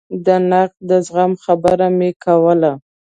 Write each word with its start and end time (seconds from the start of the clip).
د 0.25 0.27
نقد 0.49 0.77
د 0.89 0.91
زغم 1.05 1.31
خبره 1.43 1.87
مې 1.97 2.11
کوله. 2.23 2.71